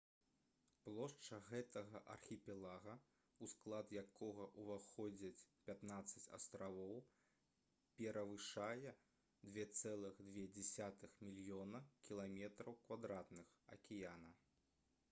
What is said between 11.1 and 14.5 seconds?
мільёна км² акіяна